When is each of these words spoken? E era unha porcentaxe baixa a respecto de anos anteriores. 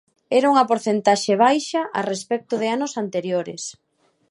E 0.31 0.33
era 0.39 0.51
unha 0.53 0.67
porcentaxe 0.71 1.33
baixa 1.45 1.81
a 1.99 2.01
respecto 2.11 2.53
de 2.61 2.67
anos 2.75 2.93
anteriores. 3.03 3.63